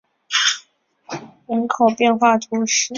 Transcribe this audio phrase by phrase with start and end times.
[1.11, 2.89] 内雷人口变化图示